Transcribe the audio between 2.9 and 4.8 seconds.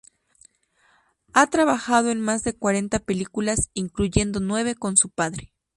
películas, incluyendo nueve